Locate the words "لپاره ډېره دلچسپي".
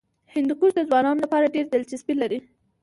1.25-2.13